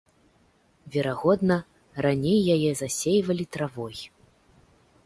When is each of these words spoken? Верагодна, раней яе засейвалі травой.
Верагодна, 0.95 1.57
раней 2.07 2.41
яе 2.55 2.71
засейвалі 2.81 3.45
травой. 3.59 3.97